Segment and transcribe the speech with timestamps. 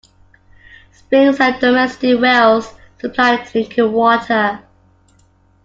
[0.91, 4.59] Springs and domestic wells supplied drinking water.